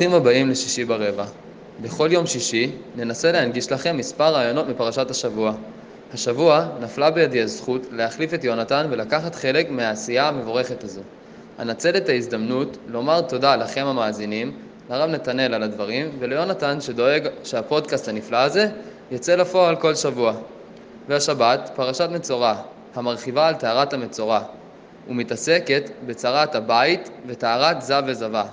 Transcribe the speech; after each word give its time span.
ברוכים 0.00 0.16
הבאים 0.20 0.50
לשישי 0.50 0.84
ברבע. 0.84 1.24
בכל 1.82 2.08
יום 2.12 2.26
שישי 2.26 2.70
ננסה 2.96 3.32
להנגיש 3.32 3.72
לכם 3.72 3.96
מספר 3.96 4.24
רעיונות 4.24 4.68
מפרשת 4.68 5.10
השבוע. 5.10 5.52
השבוע 6.14 6.66
נפלה 6.80 7.10
בידי 7.10 7.42
הזכות 7.42 7.86
להחליף 7.92 8.34
את 8.34 8.44
יונתן 8.44 8.86
ולקחת 8.90 9.34
חלק 9.34 9.70
מהעשייה 9.70 10.28
המבורכת 10.28 10.84
הזו. 10.84 11.00
אנצל 11.58 11.96
את 11.96 12.08
ההזדמנות 12.08 12.76
לומר 12.88 13.20
תודה 13.20 13.56
לכם 13.56 13.86
המאזינים, 13.86 14.52
לרב 14.90 15.10
נתנאל 15.10 15.54
על 15.54 15.62
הדברים, 15.62 16.10
וליונתן 16.18 16.80
שדואג 16.80 17.28
שהפודקאסט 17.44 18.08
הנפלא 18.08 18.36
הזה 18.36 18.68
יצא 19.10 19.34
לפועל 19.34 19.76
כל 19.76 19.94
שבוע. 19.94 20.34
והשבת, 21.08 21.70
פרשת 21.74 22.08
מצורע, 22.12 22.54
המרחיבה 22.94 23.48
על 23.48 23.54
טהרת 23.54 23.92
המצורע, 23.92 24.40
ומתעסקת 25.08 25.90
בצרת 26.06 26.54
הבית 26.54 27.10
וטהרת 27.26 27.82
זב 27.82 28.02
וזבה. 28.06 28.44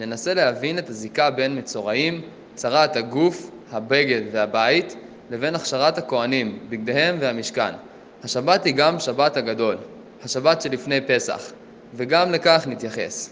ננסה 0.00 0.34
להבין 0.34 0.78
את 0.78 0.88
הזיקה 0.88 1.30
בין 1.30 1.58
מצורעים, 1.58 2.22
צרת 2.54 2.96
הגוף, 2.96 3.50
הבגד 3.70 4.22
והבית, 4.32 4.96
לבין 5.30 5.54
הכשרת 5.54 5.98
הכהנים, 5.98 6.66
בגדיהם 6.68 7.16
והמשכן. 7.20 7.74
השבת 8.22 8.64
היא 8.64 8.74
גם 8.74 9.00
שבת 9.00 9.36
הגדול, 9.36 9.76
השבת 10.22 10.62
שלפני 10.62 11.00
פסח, 11.08 11.52
וגם 11.94 12.32
לכך 12.32 12.64
נתייחס. 12.66 13.30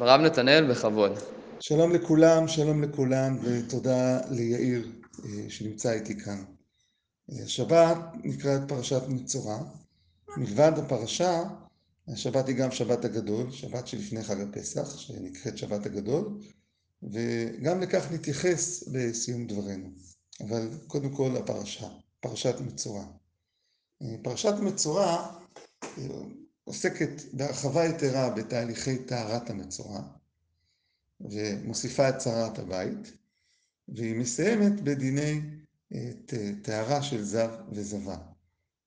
הרב 0.00 0.20
נתנאל, 0.20 0.64
בכבוד. 0.70 1.18
שלום 1.60 1.92
לכולם, 1.92 2.48
שלום 2.48 2.82
לכולם, 2.82 3.38
ותודה 3.42 4.18
ליאיר 4.30 4.88
אה, 5.24 5.30
שנמצא 5.48 5.92
איתי 5.92 6.18
כאן. 6.20 6.42
השבת 7.44 7.96
נקראת 8.24 8.60
פרשת 8.68 9.02
מצורע. 9.08 9.58
מלבד 10.36 10.72
הפרשה, 10.76 11.42
השבת 12.12 12.48
היא 12.48 12.56
גם 12.56 12.70
שבת 12.70 13.04
הגדול, 13.04 13.50
שבת 13.50 13.86
שלפני 13.86 14.22
חג 14.22 14.40
הפסח, 14.40 14.98
שנקראת 14.98 15.58
שבת 15.58 15.86
הגדול, 15.86 16.40
וגם 17.02 17.80
לכך 17.80 18.12
נתייחס 18.12 18.88
בסיום 18.92 19.46
דברינו. 19.46 19.88
אבל 20.40 20.68
קודם 20.86 21.16
כל 21.16 21.36
הפרשה, 21.36 21.88
פרשת 22.20 22.54
מצורע. 22.60 23.04
פרשת 24.22 24.54
מצורע 24.62 25.36
אה, 25.82 26.04
עוסקת 26.64 27.22
בהרחבה 27.32 27.84
יתרה 27.84 28.30
בתהליכי 28.30 28.98
טהרת 28.98 29.50
המצורע, 29.50 30.02
ומוסיפה 31.20 32.08
את 32.08 32.18
צרת 32.18 32.58
הבית, 32.58 33.12
והיא 33.88 34.16
מסיימת 34.16 34.80
בדיני 34.80 35.40
אה, 35.94 36.10
טהרה 36.62 37.02
של 37.02 37.24
זב 37.24 37.50
וזבה. 37.72 38.16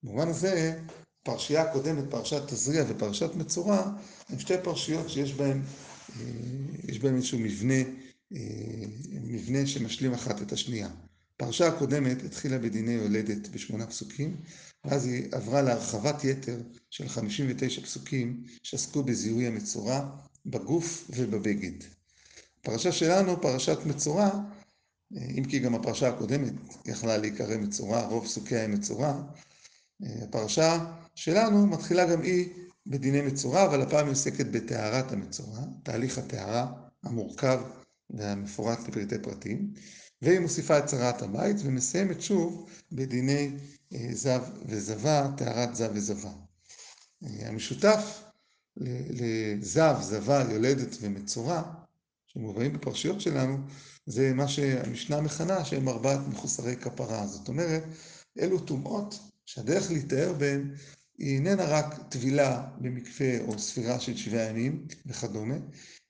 במובן 0.03 0.27
הזה, 0.27 0.79
הפרשייה 1.23 1.61
הקודמת, 1.61 2.03
פרשת 2.09 2.41
תזריע 2.47 2.83
ופרשת 2.87 3.35
מצורע, 3.35 3.91
הן 4.29 4.39
שתי 4.39 4.53
פרשיות 4.63 5.09
שיש 5.09 5.33
בהן, 5.33 5.61
אה, 6.19 6.25
יש 6.87 6.99
בהן 6.99 7.15
איזשהו 7.15 7.39
מבנה, 7.39 7.73
אה, 8.33 8.39
מבנה 9.21 9.67
שמשלים 9.67 10.13
אחת 10.13 10.41
את 10.41 10.51
השנייה. 10.51 10.89
הפרשה 11.35 11.67
הקודמת 11.67 12.23
התחילה 12.23 12.57
בדיני 12.57 12.91
יולדת 12.91 13.47
בשמונה 13.47 13.87
פסוקים, 13.87 14.37
ואז 14.85 15.05
היא 15.05 15.25
עברה 15.31 15.61
להרחבת 15.61 16.23
יתר 16.23 16.61
של 16.89 17.09
59 17.09 17.81
פסוקים 17.81 18.43
שעסקו 18.63 19.03
בזיהוי 19.03 19.47
המצורע 19.47 20.09
בגוף 20.45 21.05
ובבגד. 21.09 21.83
הפרשה 22.59 22.91
שלנו, 22.91 23.41
פרשת 23.41 23.77
מצורע, 23.85 24.29
אה, 25.17 25.25
אם 25.37 25.43
כי 25.45 25.59
גם 25.59 25.75
הפרשה 25.75 26.09
הקודמת 26.09 26.53
יכלה 26.85 27.17
להיקרא 27.17 27.57
מצורע, 27.57 28.05
רוב 28.05 28.25
פסוקיה 28.25 28.63
הם 28.63 28.71
מצורע, 28.71 29.21
הפרשה 30.23 30.85
שלנו 31.15 31.67
מתחילה 31.67 32.05
גם 32.05 32.21
היא 32.21 32.49
בדיני 32.87 33.21
מצורע, 33.21 33.65
אבל 33.65 33.81
הפעם 33.81 34.05
היא 34.05 34.11
עוסקת 34.11 34.45
בטהרת 34.45 35.11
המצורע, 35.11 35.59
תהליך 35.83 36.17
הטהרה 36.17 36.71
המורכב 37.03 37.59
והמפורט 38.09 38.79
לפרטי 38.87 39.19
פרטים, 39.19 39.73
והיא 40.21 40.39
מוסיפה 40.39 40.79
את 40.79 40.85
צרת 40.85 41.21
הבית 41.21 41.57
ומסיימת 41.63 42.21
שוב 42.21 42.69
בדיני 42.91 43.51
אה, 43.93 44.07
זב 44.11 44.43
וזבה, 44.65 45.31
טהרת 45.37 45.75
זב 45.75 45.89
וזבה. 45.93 46.31
אה, 47.23 47.47
המשותף 47.47 48.23
לזב, 48.77 49.95
זבה, 50.01 50.43
יולדת 50.51 50.97
ומצורע, 51.01 51.61
שמובאים 52.27 52.73
בפרשיות 52.73 53.21
שלנו, 53.21 53.57
זה 54.05 54.33
מה 54.33 54.47
שהמשנה 54.47 55.21
מכנה 55.21 55.65
שהם 55.65 55.89
ארבעת 55.89 56.19
מחוסרי 56.27 56.75
כפרה. 56.75 57.27
זאת 57.27 57.47
אומרת, 57.47 57.83
אלו 58.39 58.59
טומאות 58.59 59.19
שהדרך 59.45 59.91
להתאר 59.91 60.33
בהן 60.33 60.75
היא 61.17 61.35
איננה 61.35 61.65
רק 61.65 61.99
טבילה 62.09 62.67
במקווה 62.77 63.41
או 63.41 63.59
ספירה 63.59 63.99
של 63.99 64.17
שבעה 64.17 64.49
ימים 64.49 64.87
וכדומה, 65.05 65.55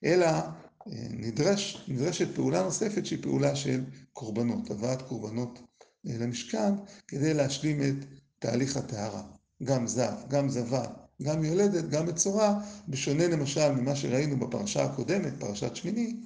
אלא 0.04 0.26
אה, 0.26 1.06
נדרש, 1.10 1.84
נדרשת 1.88 2.34
פעולה 2.34 2.62
נוספת 2.62 3.06
שהיא 3.06 3.22
פעולה 3.22 3.56
של 3.56 3.84
קורבנות, 4.12 4.70
הבאת 4.70 5.02
קורבנות 5.02 5.58
אה, 6.06 6.18
למשכן 6.18 6.74
כדי 7.08 7.34
להשלים 7.34 7.82
את 7.82 8.06
תהליך 8.38 8.76
הטהרה. 8.76 9.22
גם 9.62 9.86
זב, 9.86 10.14
גם 10.28 10.48
זבה, 10.48 10.86
גם 11.22 11.44
יולדת, 11.44 11.88
גם 11.88 12.06
מצורע, 12.06 12.60
בשונה 12.88 13.26
למשל 13.26 13.72
ממה 13.72 13.96
שראינו 13.96 14.38
בפרשה 14.38 14.84
הקודמת, 14.84 15.32
פרשת 15.40 15.76
שמיני, 15.76 16.16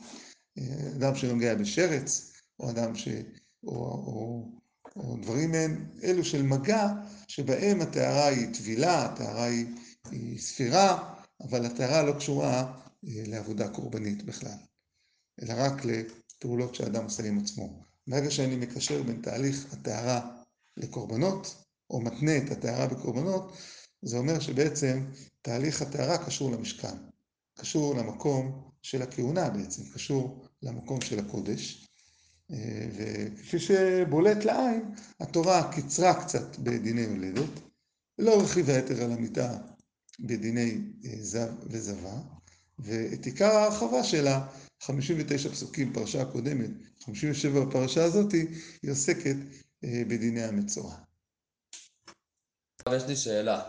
אה, 0.59 0.91
אדם 0.97 1.15
שנוגע 1.15 1.55
בשרץ, 1.55 2.33
או 2.61 2.71
אדם 2.71 2.95
ש... 2.95 3.09
או, 3.65 3.75
או 3.77 4.49
או 4.97 5.17
דברים 5.23 5.51
מעין 5.51 5.91
אלו 6.03 6.25
של 6.25 6.43
מגע, 6.43 6.89
שבהם 7.29 7.81
הטהרה 7.81 8.27
היא 8.27 8.55
טבילה, 8.55 9.05
הטהרה 9.05 9.45
היא 10.11 10.39
ספירה, 10.41 11.15
אבל 11.41 11.67
הטהרה 11.67 12.03
לא 12.03 12.13
קשורה 12.13 12.75
אה, 13.09 13.23
לעבודה 13.27 13.69
קורבנית 13.69 14.23
בכלל, 14.23 14.57
אלא 15.43 15.55
רק 15.57 15.85
לפעולות 15.85 16.75
שאדם 16.75 17.05
עושה 17.05 17.29
עם 17.29 17.39
עצמו. 17.39 17.83
ברגע 18.07 18.31
שאני 18.31 18.57
מקשר 18.57 19.03
בין 19.03 19.23
תהליך 19.23 19.73
הטהרה 19.73 20.43
לקורבנות, 20.77 21.65
או 21.91 22.01
מתנה 22.01 22.37
את 22.37 22.51
הטהרה 22.51 22.87
בקורבנות, 22.87 23.57
זה 24.03 24.19
אומר 24.19 24.41
שבעצם 24.41 25.05
תהליך 25.43 25.83
הטהרה 25.83 26.27
קשור 26.27 26.51
למשכן, 26.51 26.97
קשור 27.59 27.95
למקום 27.95 28.71
של 28.83 29.03
הכהונה 29.03 29.51
בעצם, 29.51 29.83
קשור 29.95 30.45
למקום 30.63 31.01
של 31.01 31.19
הקודש, 31.19 31.88
וכפי 32.97 33.59
שבולט 33.59 34.45
לעין, 34.45 34.95
התורה 35.21 35.73
קיצרה 35.73 36.25
קצת 36.25 36.59
בדיני 36.59 37.01
יולדת, 37.01 37.61
לא 38.19 38.35
הרחיבה 38.35 38.73
יתר 38.73 39.05
על 39.05 39.13
המיטה 39.13 39.59
בדיני 40.21 40.79
אה, 41.05 41.11
זב 41.21 41.49
וזבה, 41.63 42.15
ואת 42.79 43.27
עיקר 43.27 43.51
ההרחבה 43.51 44.05
שלה, 44.05 44.47
59 44.83 45.49
פסוקים 45.49 45.93
פרשה 45.93 46.23
הקודמת, 46.23 46.71
57 47.05 47.65
בפרשה 47.65 48.05
הזאת, 48.05 48.33
היא 48.83 48.91
עוסקת 48.91 49.37
אה, 49.85 50.03
בדיני 50.09 50.43
המצורע. 50.43 50.95
יש 52.93 53.03
לי 53.09 53.17
שאלה. 53.17 53.63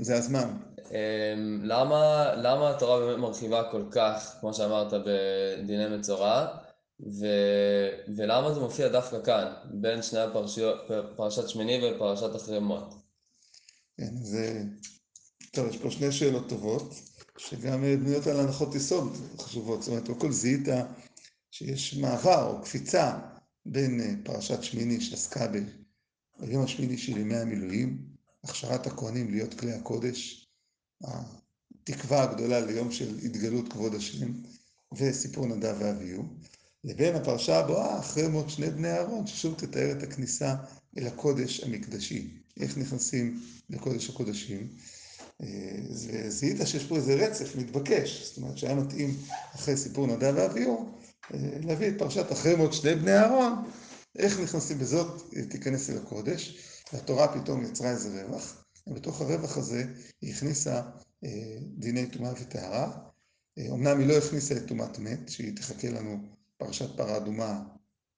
זה 0.00 0.16
הזמן. 0.16 0.56
אמ, 0.90 1.60
למה, 1.64 2.32
למה 2.36 2.70
התורה 2.70 3.00
באמת 3.00 3.18
מרחיבה 3.18 3.70
כל 3.70 3.84
כך, 3.90 4.36
כמו 4.40 4.54
שאמרת, 4.54 4.92
בדיני 4.92 5.96
מצורע? 5.96 6.46
ו... 7.02 7.26
ולמה 8.16 8.54
זה 8.54 8.60
מופיע 8.60 8.88
דווקא 8.88 9.16
כאן, 9.24 9.52
בין 9.70 10.02
שני 10.02 10.20
הפרשיות, 10.20 10.80
פרשת 11.16 11.48
שמיני 11.48 11.80
ופרשת 11.84 12.36
אחרי 12.36 12.58
מות? 12.58 12.94
כן, 13.96 14.16
זה... 14.22 14.62
טוב, 15.50 15.68
יש 15.68 15.76
פה 15.76 15.90
שני 15.90 16.12
שאלות 16.12 16.48
טובות, 16.48 16.94
שגם 17.38 17.82
בנויות 17.82 18.26
על 18.26 18.40
הנחות 18.40 18.74
יסוד 18.74 19.12
חשובות. 19.38 19.82
זאת 19.82 19.88
אומרת, 19.88 20.06
קודם 20.06 20.20
כל 20.20 20.32
זיהית 20.32 20.68
שיש 21.50 21.94
מעבר 21.94 22.46
או 22.46 22.62
קפיצה 22.62 23.18
בין 23.66 24.00
אה, 24.00 24.12
פרשת 24.24 24.62
שמיני 24.62 25.00
שעסקה 25.00 25.46
ביום 26.40 26.64
השמיני 26.64 26.98
של 26.98 27.18
ימי 27.18 27.36
המילואים, 27.36 28.06
הכשרת 28.44 28.86
הכהנים 28.86 29.30
להיות 29.30 29.54
כלי 29.54 29.72
הקודש, 29.72 30.48
התקווה 31.82 32.22
הגדולה 32.22 32.60
ליום 32.60 32.92
של 32.92 33.18
התגלות 33.24 33.72
כבוד 33.72 33.94
השם, 33.94 34.32
וסיפור 34.96 35.46
נדב 35.46 35.76
ואביהו. 35.78 36.24
לבין 36.84 37.14
הפרשה 37.14 37.58
הבאה, 37.58 37.98
אחרי 37.98 38.28
מות 38.28 38.50
שני 38.50 38.70
בני 38.70 38.92
אהרון, 38.92 39.26
ששוב 39.26 39.54
תתאר 39.58 39.92
את 39.92 40.02
הכניסה 40.02 40.54
אל 40.98 41.06
הקודש 41.06 41.60
המקדשי. 41.60 42.30
איך 42.60 42.78
נכנסים 42.78 43.42
לקודש 43.70 44.10
הקודשים. 44.10 44.68
וזיהית 45.90 46.56
שיש 46.64 46.84
פה 46.84 46.96
איזה 46.96 47.14
רצף 47.14 47.56
מתבקש, 47.56 48.26
זאת 48.26 48.36
אומרת 48.36 48.58
שהיה 48.58 48.74
מתאים 48.74 49.16
אחרי 49.54 49.76
סיפור 49.76 50.06
נדב 50.06 50.34
ואביהו, 50.36 50.98
להביא 51.64 51.88
את 51.88 51.94
פרשת 51.98 52.32
אחרי 52.32 52.54
מות 52.54 52.72
שני 52.72 52.94
בני 52.94 53.16
אהרון, 53.18 53.52
איך 54.18 54.40
נכנסים 54.40 54.78
בזאת, 54.78 55.34
תיכנס 55.50 55.90
אל 55.90 55.96
הקודש, 55.96 56.58
והתורה 56.92 57.40
פתאום 57.40 57.64
יצרה 57.64 57.90
איזה 57.90 58.24
רווח, 58.24 58.64
ובתוך 58.86 59.20
הרווח 59.20 59.56
הזה 59.56 59.84
היא 60.20 60.34
הכניסה 60.34 60.82
דיני 61.78 62.06
טומאה 62.06 62.32
וטהרה. 62.40 62.92
אמנם 63.58 63.98
היא 63.98 64.08
לא 64.08 64.14
הכניסה 64.14 64.56
את 64.56 64.66
טומאת 64.66 64.98
מת, 64.98 65.28
שהיא 65.28 65.56
תחכה 65.56 65.90
לנו 65.90 66.18
פרשת 66.64 66.96
פרה 66.96 67.16
אדומה 67.16 67.62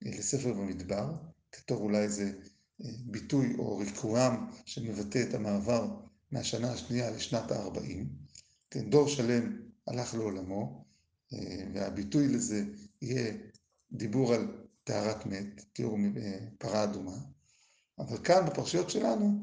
לספר 0.02 0.52
במדבר, 0.52 1.14
כתוב 1.52 1.81
אולי 1.81 1.99
איזה 1.99 2.32
אה, 2.85 2.91
ביטוי 3.05 3.55
או 3.58 3.79
ריקורם 3.79 4.50
שמבטא 4.64 5.25
את 5.29 5.35
המעבר 5.35 5.88
מהשנה 6.31 6.73
השנייה 6.73 7.11
לשנת 7.11 7.52
ה-40. 7.52 8.05
כן, 8.70 8.91
דור 8.91 9.08
שלם 9.08 9.62
הלך 9.87 10.14
לעולמו, 10.14 10.85
אה, 11.32 11.38
והביטוי 11.75 12.29
לזה 12.29 12.64
יהיה 13.02 13.32
דיבור 13.93 14.35
על 14.35 14.64
טהרת 14.85 15.26
מת, 15.26 15.64
תיאור 15.73 15.99
מפרה 15.99 16.85
אדומה, 16.85 17.17
אבל 17.99 18.19
כאן 18.25 18.47
בפרשיות 18.47 18.90
שלנו 18.90 19.40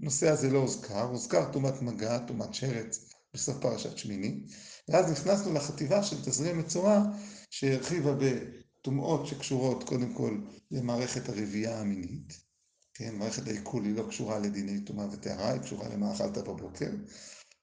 נושא 0.00 0.28
הזה 0.28 0.50
לא 0.50 0.58
הוזכר, 0.58 1.02
הוזכר 1.02 1.52
טומאת 1.52 1.82
מגע, 1.82 2.18
טומאת 2.18 2.54
שרץ 2.54 3.10
בסוף 3.38 3.56
פרשת 3.60 3.98
שמיני, 3.98 4.40
ואז 4.88 5.10
נכנסנו 5.12 5.52
לחטיבה 5.52 6.02
של 6.02 6.16
תזרים 6.24 6.58
מצורע 6.58 7.02
שהרחיבה 7.50 8.12
בטומאות 8.18 9.26
שקשורות 9.26 9.84
קודם 9.84 10.14
כל 10.14 10.38
למערכת 10.70 11.28
הרבייה 11.28 11.80
המינית, 11.80 12.40
כן, 12.94 13.14
מערכת 13.14 13.46
העיכול 13.46 13.84
היא 13.84 13.94
לא 13.94 14.04
קשורה 14.08 14.38
לדיני 14.38 14.80
טומאה 14.80 15.06
וטהרה, 15.12 15.52
היא 15.52 15.60
קשורה 15.60 15.88
למה 15.88 16.14
אכלת 16.14 16.38
בבוקר, 16.38 16.90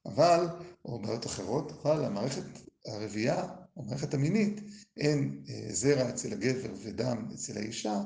אבל, 0.05 0.47
או 0.85 1.01
בעיות 1.01 1.25
אחרות, 1.25 1.71
אבל 1.71 2.05
המערכת 2.05 2.43
הרבייה, 2.87 3.43
המערכת 3.77 4.13
המינית, 4.13 4.61
אין 4.97 5.43
זרע 5.69 6.09
אצל 6.09 6.33
הגבר 6.33 6.73
ודם 6.83 7.27
אצל 7.33 7.57
האישה, 7.57 8.01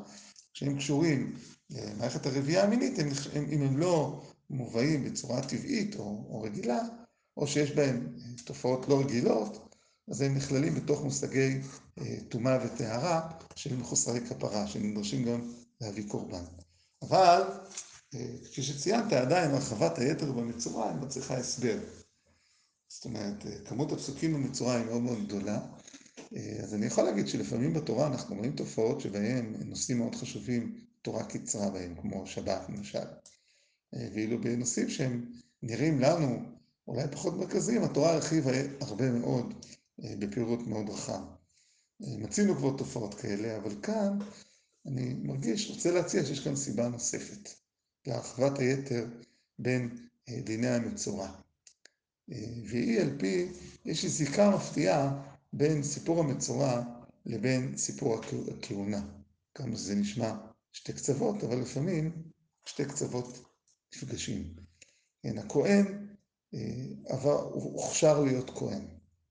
כשהם 0.53 0.77
קשורים 0.77 1.35
למערכת 1.69 2.25
הרבייה 2.25 2.63
המינית, 2.63 2.99
הם, 2.99 3.45
אם 3.51 3.61
הם 3.61 3.77
לא 3.77 4.23
מובאים 4.49 5.03
בצורה 5.03 5.41
טבעית 5.41 5.95
או, 5.95 6.25
או 6.29 6.41
רגילה, 6.41 6.79
או 7.39 7.47
שיש 7.47 7.71
בהם 7.71 8.07
תופעות 8.45 8.87
לא 8.87 8.99
רגילות, 8.99 9.75
אז 10.09 10.21
הם 10.21 10.35
נכללים 10.35 10.75
בתוך 10.75 11.03
מושגי 11.03 11.59
טומאה 12.29 12.57
וטהרה 12.65 13.31
של 13.55 13.75
מחוסרי 13.75 14.21
כפרה, 14.21 14.67
שנדרשים 14.67 15.25
גם 15.25 15.51
להביא 15.81 16.09
קורבן. 16.09 16.43
אבל, 17.01 17.41
כפי 18.43 18.63
שציינת, 18.63 19.13
עדיין 19.13 19.51
הרחבת 19.51 19.99
היתר 19.99 20.31
במצורע 20.31 20.93
מצריכה 20.93 21.37
הסבר. 21.37 21.77
זאת 22.87 23.05
אומרת, 23.05 23.45
כמות 23.65 23.91
הפסוקים 23.91 24.33
במצורע 24.33 24.73
היא 24.75 24.85
מאוד 24.85 25.01
מאוד 25.01 25.27
גדולה, 25.27 25.59
אז 26.63 26.73
אני 26.73 26.85
יכול 26.85 27.03
להגיד 27.03 27.27
שלפעמים 27.27 27.73
בתורה 27.73 28.07
אנחנו 28.07 28.35
רואים 28.35 28.55
תופעות 28.55 29.01
שבהן 29.01 29.55
נושאים 29.65 29.97
מאוד 29.97 30.15
חשובים, 30.15 30.75
תורה 31.01 31.23
קיצרה 31.23 31.69
בהם, 31.69 31.95
כמו 32.01 32.27
שבת 32.27 32.69
למשל. 32.69 33.05
ואילו 33.93 34.41
בנושאים 34.41 34.89
שהם 34.89 35.31
נראים 35.63 35.99
לנו 35.99 36.58
אולי 36.89 37.07
פחות 37.11 37.33
מרכזיים, 37.33 37.83
התורה 37.83 38.13
הרחיבה 38.13 38.51
הרבה 38.81 39.11
מאוד, 39.11 39.65
בפירוט 39.99 40.59
מאוד 40.67 40.89
רחב. 40.89 41.21
מצינו 41.99 42.55
כבר 42.55 42.77
תופעות 42.77 43.13
כאלה, 43.13 43.57
אבל 43.57 43.81
כאן 43.81 44.19
אני 44.85 45.13
מרגיש, 45.13 45.69
רוצה 45.69 45.91
להציע 45.91 46.25
שיש 46.25 46.39
כאן 46.39 46.55
סיבה 46.55 46.87
נוספת 46.87 47.49
להרחבת 48.07 48.59
היתר 48.59 49.07
בין 49.59 50.07
דיני 50.43 50.67
המצורע. 50.67 51.31
והיא 52.67 52.99
על 53.01 53.17
פי, 53.19 53.51
יש 53.85 54.03
לי 54.03 54.09
זיקה 54.09 54.55
מפתיעה 54.55 55.23
בין 55.53 55.83
סיפור 55.83 56.19
המצורע 56.19 56.83
לבין 57.25 57.77
סיפור 57.77 58.21
הכהונה. 58.57 59.01
כמה 59.55 59.75
שזה 59.75 59.95
נשמע 59.95 60.35
שתי 60.71 60.93
קצוות, 60.93 61.43
אבל 61.43 61.61
לפעמים 61.61 62.11
שתי 62.65 62.85
קצוות 62.85 63.43
נפגשים. 63.95 64.53
כן, 65.23 65.37
הכהן 65.37 66.08
עבר, 67.05 67.41
הוא 67.41 67.81
הוכשר 67.81 68.19
להיות 68.19 68.49
כהן, 68.49 68.87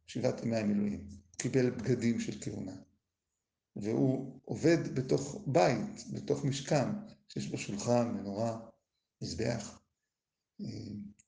שבעת 0.07 0.43
ימי 0.43 0.57
המילואים, 0.57 1.09
קיבל 1.37 1.71
בגדים 1.71 2.21
של 2.21 2.39
כהונה. 2.41 2.77
והוא 3.77 4.41
עובד 4.45 4.95
בתוך 4.95 5.43
בית, 5.47 6.05
בתוך 6.13 6.45
משכן, 6.45 6.89
שיש 7.29 7.49
בו 7.49 7.59
שולחן, 7.59 8.09
מנורה, 8.09 8.61
מזבח. 9.23 9.81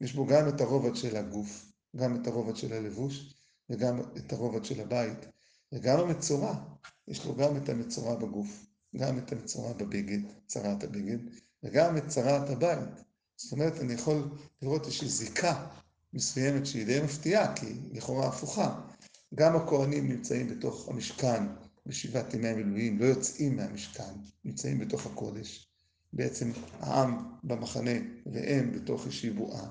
יש 0.00 0.14
בו 0.14 0.26
גם 0.26 0.48
את 0.48 0.60
הרובד 0.60 0.96
של 0.96 1.16
הגוף, 1.16 1.72
גם 1.96 2.22
את 2.22 2.26
הרובד 2.26 2.56
של 2.56 2.72
הלבוש, 2.72 3.34
וגם 3.70 4.00
את 4.16 4.32
הרובד 4.32 4.64
של 4.64 4.80
הבית, 4.80 5.18
וגם 5.72 6.00
המצורע, 6.00 6.54
יש 7.08 7.26
לו 7.26 7.36
גם 7.36 7.56
את 7.56 7.68
המצורע 7.68 8.14
בגוף, 8.14 8.66
גם 8.96 9.18
את 9.18 9.32
המצורע 9.32 9.72
בבגד, 9.72 10.18
צרת 10.46 10.84
הבגד, 10.84 11.18
וגם 11.62 11.96
את 11.96 12.08
צרת 12.08 12.50
הבית. 12.50 13.09
זאת 13.42 13.52
אומרת, 13.52 13.80
אני 13.80 13.92
יכול 13.92 14.28
לראות 14.62 14.84
איזושהי 14.84 15.08
זיקה 15.08 15.66
מסוימת 16.12 16.66
שהיא 16.66 16.86
די 16.86 17.00
מפתיעה, 17.00 17.56
כי 17.56 17.66
היא 17.66 17.80
לכאורה 17.92 18.28
הפוכה. 18.28 18.80
גם 19.34 19.56
הכהנים 19.56 20.08
נמצאים 20.08 20.48
בתוך 20.48 20.88
המשכן 20.88 21.44
בשבעת 21.86 22.34
ימי 22.34 22.48
המילואים, 22.48 22.98
לא 22.98 23.04
יוצאים 23.04 23.56
מהמשכן, 23.56 24.12
נמצאים 24.44 24.78
בתוך 24.78 25.06
הקודש. 25.06 25.66
בעצם 26.12 26.50
העם 26.80 27.34
במחנה 27.44 27.90
והם 28.26 28.72
בתוך 28.72 29.06
איזושהי 29.06 29.30
בועה. 29.30 29.66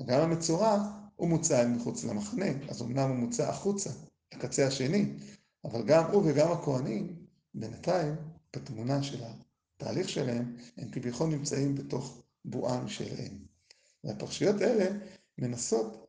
וגם 0.00 0.20
המצורע 0.20 0.98
הוא 1.16 1.28
מוצא 1.28 1.68
מחוץ 1.68 2.04
למחנה, 2.04 2.46
אז 2.68 2.82
אמנם 2.82 3.08
הוא 3.10 3.16
מוצא 3.16 3.48
החוצה, 3.48 3.90
לקצה 4.34 4.66
השני, 4.66 5.12
אבל 5.64 5.82
גם 5.86 6.04
הוא 6.04 6.22
וגם 6.26 6.52
הכהנים, 6.52 7.16
בינתיים, 7.54 8.14
בתמונה 8.56 9.02
של 9.02 9.24
התהליך 9.76 10.08
שלהם, 10.08 10.56
הם 10.76 10.90
כביכול 10.90 11.28
נמצאים 11.28 11.74
בתוך 11.74 12.22
בועה 12.46 12.80
משלהם. 12.80 13.38
והפרשיות 14.04 14.60
האלה 14.60 14.98
מנסות 15.38 16.06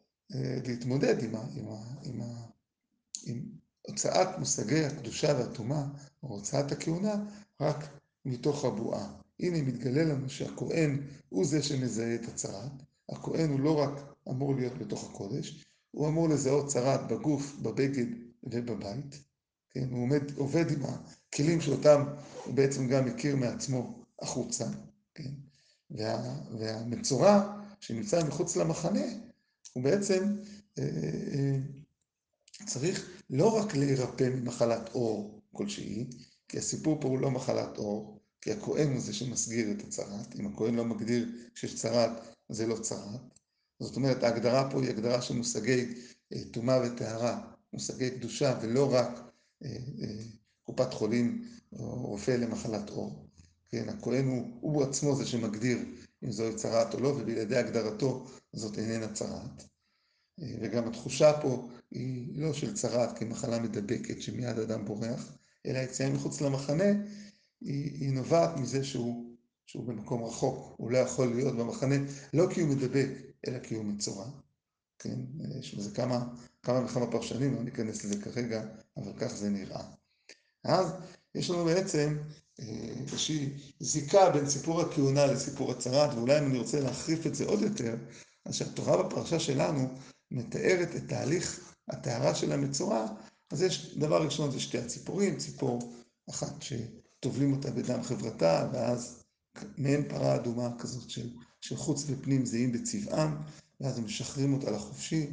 להתמודד 0.65 1.23
עם, 1.23 1.35
עם, 1.35 1.65
עם, 2.03 2.21
עם 3.25 3.45
הוצאת 3.81 4.27
מושגי 4.39 4.85
הקדושה 4.85 5.27
והטומאה, 5.27 5.85
או 6.23 6.27
הוצאת 6.27 6.71
הכהונה, 6.71 7.25
רק 7.61 7.99
מתוך 8.25 8.65
הבועה. 8.65 9.13
הנה 9.39 9.61
מתגלה 9.61 10.03
לנו 10.03 10.29
שהכהן 10.29 11.07
הוא 11.29 11.45
זה 11.45 11.63
שמזהה 11.63 12.15
את 12.15 12.27
הצרת, 12.27 12.71
הכהן 13.09 13.49
הוא 13.49 13.59
לא 13.59 13.79
רק 13.79 13.91
אמור 14.29 14.55
להיות 14.55 14.77
בתוך 14.77 15.09
הקודש, 15.09 15.65
הוא 15.91 16.07
אמור 16.07 16.29
לזהות 16.29 16.67
צרת 16.67 17.07
בגוף, 17.07 17.55
בבגד 17.61 18.05
ובבית, 18.43 19.23
כן? 19.69 19.87
הוא 19.91 20.03
עומד, 20.03 20.37
עובד 20.37 20.71
עם 20.71 20.81
הכלים 20.83 21.61
שאותם 21.61 22.03
הוא 22.45 22.53
בעצם 22.53 22.87
גם 22.87 23.05
מכיר 23.05 23.35
מעצמו 23.35 24.03
החוצה, 24.21 24.65
כן? 25.15 25.31
וה, 25.91 26.35
והמצורע 26.59 27.61
שנמצא 27.79 28.23
מחוץ 28.27 28.55
למחנה, 28.55 29.05
הוא 29.73 29.83
בעצם 29.83 30.35
אה, 30.79 30.83
אה, 31.33 31.57
צריך 32.65 33.21
לא 33.29 33.57
רק 33.57 33.75
להירפא 33.75 34.23
ממחלת 34.23 34.89
עור 34.89 35.41
כלשהי, 35.53 36.09
כי 36.47 36.57
הסיפור 36.57 37.01
פה 37.01 37.07
הוא 37.07 37.19
לא 37.19 37.31
מחלת 37.31 37.77
עור, 37.77 38.19
כי 38.41 38.51
הכהן 38.51 38.91
הוא 38.91 38.99
זה 38.99 39.13
שמסגיר 39.13 39.71
את 39.71 39.81
הצרת, 39.87 40.35
אם 40.39 40.47
הכהן 40.47 40.75
לא 40.75 40.85
מגדיר 40.85 41.29
שיש 41.56 41.75
צרת, 41.75 42.11
זה 42.49 42.67
לא 42.67 42.75
צרת. 42.81 43.21
זאת 43.79 43.95
אומרת, 43.95 44.23
ההגדרה 44.23 44.71
פה 44.71 44.81
היא 44.81 44.89
הגדרה 44.89 45.21
של 45.21 45.33
מושגי 45.33 45.94
טומאה 46.51 46.79
וטהרה, 46.81 47.51
מושגי 47.73 48.11
קדושה, 48.11 48.59
ולא 48.61 48.94
רק 48.94 49.19
קופת 50.63 50.94
חולים 50.94 51.47
או 51.73 52.07
רופא 52.07 52.31
למחלת 52.31 52.89
עור. 52.89 53.26
כן, 53.69 53.90
הכהן 53.90 54.28
הוא, 54.28 54.57
הוא 54.62 54.83
עצמו 54.83 55.16
זה 55.16 55.26
שמגדיר 55.26 55.78
אם 56.24 56.31
זוהי 56.31 56.56
צרת 56.56 56.94
או 56.94 57.00
לא, 57.00 57.07
ובלעדי 57.07 57.57
הגדרתו 57.57 58.26
זאת 58.54 58.78
איננה 58.80 59.14
צרת. 59.14 59.64
וגם 60.62 60.88
התחושה 60.88 61.42
פה 61.42 61.69
היא 61.92 62.42
לא 62.42 62.54
של 62.54 62.74
צרת 62.74 63.19
כמחלה 63.19 63.59
מדבקת 63.59 64.21
שמיד 64.21 64.59
אדם 64.59 64.86
בורח, 64.86 65.38
אלא 65.66 65.78
היציאה 65.78 66.09
מחוץ 66.09 66.42
למחנה 66.42 66.83
היא, 67.62 67.92
היא 67.94 68.12
נובעת 68.12 68.57
מזה 68.57 68.83
שהוא, 68.83 69.36
שהוא 69.66 69.86
במקום 69.86 70.24
רחוק, 70.24 70.76
הוא 70.78 70.92
לא 70.92 70.97
יכול 70.97 71.28
להיות 71.28 71.56
במחנה, 71.56 71.95
לא 72.33 72.47
כי 72.54 72.62
הוא 72.62 72.69
מדבק, 72.69 73.09
אלא 73.47 73.59
כי 73.59 73.76
הוא 73.76 73.86
מצורע. 73.86 74.30
כן, 75.00 75.19
יש 75.59 75.76
בזה 75.76 75.92
כמה, 75.92 76.28
כמה 76.64 76.86
וכמה 76.86 77.12
פרשנים, 77.12 77.56
לא 77.56 77.64
ניכנס 77.64 78.06
לזה 78.06 78.21
כרגע, 78.21 78.66
אבל 78.97 79.14
כך 79.19 79.28
זה 79.28 79.50
נראה. 79.50 79.83
אז 80.64 80.94
יש 81.36 81.50
לנו 81.50 81.66
בעצם 81.66 82.18
איזושהי 82.59 83.49
זיקה 83.80 84.30
בין 84.30 84.49
סיפור 84.49 84.81
הכהונה 84.81 85.26
לסיפור 85.26 85.71
הצרת, 85.71 86.14
ואולי 86.14 86.40
אם 86.40 86.45
אני 86.45 86.57
רוצה 86.57 86.80
להחריף 86.80 87.28
את 87.28 87.35
זה 87.35 87.45
עוד 87.45 87.61
יותר, 87.61 87.95
אז 88.45 88.56
שהתורה 88.56 89.04
בפרשה 89.04 89.40
שלנו 89.40 89.90
מתארת 90.31 90.95
את 90.95 91.09
תהליך 91.09 91.73
הטהרה 91.90 92.35
של 92.35 92.52
המצורע, 92.52 93.07
אז 93.52 93.61
יש 93.61 93.97
דבר 93.97 94.23
ראשון 94.23 94.52
זה 94.52 94.59
שתי 94.59 94.78
הציפורים, 94.78 95.37
ציפור 95.37 95.94
אחת 96.30 96.54
שטובלים 96.61 97.54
אותה 97.54 97.71
בדם 97.71 98.04
חברתה, 98.04 98.69
ואז 98.73 99.23
מעין 99.78 100.09
פרה 100.09 100.35
אדומה 100.35 100.69
כזאת 100.80 101.09
של, 101.09 101.30
של 101.61 101.76
חוץ 101.76 102.04
ופנים 102.07 102.45
זהים 102.45 102.71
בצבעם, 102.71 103.37
ואז 103.81 103.97
הם 103.97 104.06
משחררים 104.06 104.54
אותה 104.54 104.71
לחופשי, 104.71 105.28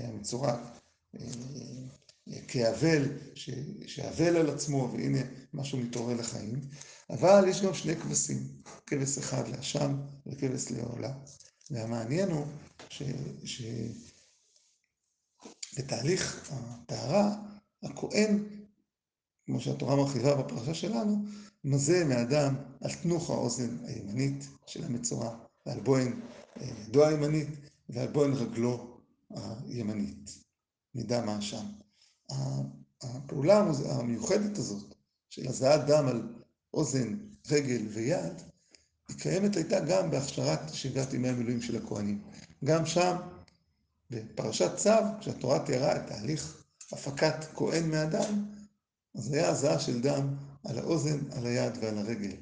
המצורע 0.00 0.56
כאבל, 2.48 3.08
שאבל 3.86 4.36
על 4.36 4.50
עצמו, 4.50 4.90
והנה 4.92 5.18
משהו 5.54 5.78
מתעורר 5.78 6.16
לחיים, 6.16 6.60
אבל 7.10 7.44
יש 7.48 7.62
גם 7.62 7.74
שני 7.74 7.96
כבשים, 7.96 8.38
כבש 8.86 9.18
אחד 9.18 9.48
לאשם 9.48 9.96
וכבש 10.26 10.70
לעולה. 10.70 11.12
והמעניין 11.70 12.30
הוא 12.30 12.46
שבתהליך 15.74 16.50
הטהרה, 16.52 17.36
הכהן, 17.82 18.44
כמו 19.46 19.60
שהתורה 19.60 19.96
מרחיבה 19.96 20.42
בפרשה 20.42 20.74
שלנו, 20.74 21.24
מזה 21.64 22.04
מאדם 22.04 22.54
על 22.80 22.94
תנוך 22.94 23.30
האוזן 23.30 23.84
הימנית 23.84 24.48
של 24.66 24.84
המצורע, 24.84 25.36
ועל 25.66 25.80
בוהן 25.80 26.20
ידו 26.60 27.04
הימנית, 27.04 27.48
ועל 27.88 28.08
בוהן 28.08 28.32
רגלו 28.32 29.00
הימנית, 29.68 30.38
מדם 30.94 31.28
האשם. 31.28 31.83
הפעולה 33.02 33.64
המיוחדת 33.90 34.58
הזאת 34.58 34.94
של 35.30 35.48
הזעת 35.48 35.86
דם 35.86 36.08
על 36.08 36.22
אוזן, 36.74 37.16
רגל 37.50 37.86
ויד, 37.88 38.42
היא 39.08 39.16
קיימת 39.18 39.56
הייתה 39.56 39.80
גם 39.80 40.10
בהכשרת 40.10 40.74
שבעת 40.74 41.14
ימי 41.14 41.28
המילואים 41.28 41.62
של 41.62 41.76
הכהנים. 41.76 42.22
גם 42.64 42.86
שם, 42.86 43.16
בפרשת 44.10 44.76
צו, 44.76 44.90
כשהתורה 45.20 45.66
תיארה 45.66 45.96
את 45.96 46.06
תהליך 46.06 46.64
הפקת 46.92 47.44
כהן 47.54 47.90
מהדם, 47.90 48.44
אז 49.14 49.32
היה 49.32 49.48
הזעה 49.48 49.78
של 49.78 50.00
דם 50.00 50.34
על 50.64 50.78
האוזן, 50.78 51.18
על 51.32 51.46
היד 51.46 51.72
ועל 51.80 51.98
הרגל. 51.98 52.36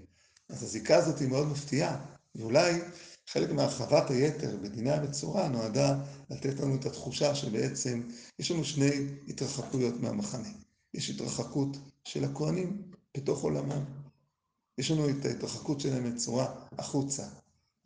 אז 0.48 0.62
הזיקה 0.62 0.96
הזאת 0.96 1.18
היא 1.18 1.28
מאוד 1.28 1.46
מפתיעה, 1.46 2.04
ואולי 2.34 2.80
חלק 3.28 3.50
מהרחבת 3.50 4.10
היתר 4.10 4.56
בדיני 4.62 4.92
המצורע 4.92 5.48
נועדה 5.48 6.04
לתת 6.30 6.60
לנו 6.60 6.74
את 6.74 6.86
התחושה 6.86 7.34
שבעצם 7.34 8.02
יש 8.38 8.50
לנו 8.50 8.64
שני 8.64 8.90
התרחקויות 9.28 10.00
מהמחנה. 10.00 10.48
יש 10.94 11.10
התרחקות 11.10 11.76
של 12.04 12.24
הכהנים 12.24 12.82
בתוך 13.16 13.42
עולמם. 13.42 13.84
יש 14.78 14.90
לנו 14.90 15.10
את 15.10 15.24
ההתרחקות 15.24 15.80
שלהם 15.80 16.14
בצורה 16.14 16.54
החוצה. 16.78 17.26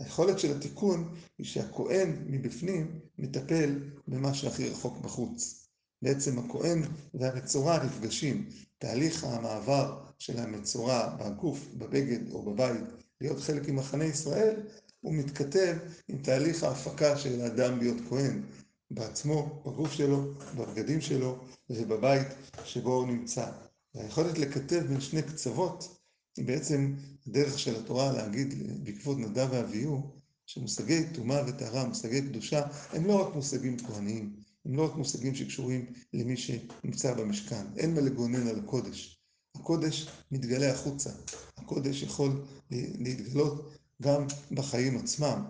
היכולת 0.00 0.38
של 0.38 0.56
התיקון 0.56 1.14
היא 1.38 1.46
שהכהן 1.46 2.24
מבפנים 2.26 3.00
מטפל 3.18 3.78
במה 4.08 4.34
שהכי 4.34 4.68
רחוק 4.68 4.98
בחוץ. 4.98 5.68
בעצם 6.02 6.38
הכהן 6.38 6.82
והמצורע 7.14 7.84
נפגשים. 7.84 8.48
תהליך 8.78 9.24
המעבר 9.24 10.04
של 10.18 10.38
המצורע 10.38 11.08
בגוף, 11.08 11.68
בבגד 11.74 12.32
או 12.32 12.42
בבית, 12.42 12.80
להיות 13.20 13.40
חלק 13.40 13.68
ממחנה 13.68 14.04
ישראל, 14.04 14.60
הוא 15.00 15.14
מתכתב 15.14 15.76
עם 16.08 16.18
תהליך 16.22 16.62
ההפקה 16.62 17.16
של 17.16 17.40
האדם 17.40 17.78
להיות 17.78 17.96
כהן, 18.08 18.42
בעצמו, 18.90 19.62
בגוף 19.66 19.92
שלו, 19.92 20.34
בבגדים 20.56 21.00
שלו 21.00 21.44
ובבית 21.70 22.26
שבו 22.64 22.94
הוא 22.94 23.06
נמצא. 23.06 23.50
והיכולת 23.94 24.38
לקטב 24.38 24.86
בין 24.86 25.00
שני 25.00 25.22
קצוות 25.22 25.98
היא 26.36 26.46
בעצם 26.46 26.94
דרך 27.26 27.58
של 27.58 27.76
התורה 27.76 28.12
להגיד 28.12 28.54
בעקבות 28.84 29.18
נדב 29.18 29.48
ואביהו, 29.50 30.16
שמושגי 30.46 31.04
טומאה 31.14 31.42
וטהרה, 31.46 31.84
מושגי 31.84 32.22
קדושה, 32.22 32.66
הם 32.92 33.06
לא 33.06 33.28
רק 33.28 33.34
מושגים 33.34 33.78
כהניים, 33.78 34.36
הם 34.64 34.74
לא 34.74 34.84
רק 34.84 34.94
מושגים 34.96 35.34
שקשורים 35.34 35.92
למי 36.12 36.36
שנמצא 36.36 37.14
במשכן, 37.14 37.66
אין 37.76 37.94
מה 37.94 38.00
לגונן 38.00 38.46
על 38.46 38.58
הקודש. 38.58 39.20
הקודש 39.56 40.08
מתגלה 40.30 40.72
החוצה, 40.72 41.10
הקודש 41.56 42.02
יכול 42.02 42.44
להתגלות 42.70 43.70
גם 44.02 44.26
בחיים 44.50 44.98
עצמם. 44.98 45.44